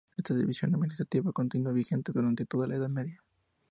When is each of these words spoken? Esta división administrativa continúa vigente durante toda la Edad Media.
Esta 0.17 0.33
división 0.33 0.73
administrativa 0.73 1.31
continúa 1.31 1.73
vigente 1.73 2.11
durante 2.11 2.47
toda 2.47 2.65
la 2.67 2.75
Edad 2.77 2.89
Media. 2.89 3.21